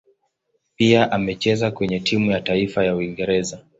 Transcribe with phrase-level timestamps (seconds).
[0.75, 3.59] Pia amecheza kwenye timu ya taifa ya Uingereza.